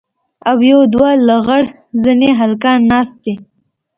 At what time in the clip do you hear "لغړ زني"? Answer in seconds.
1.27-2.29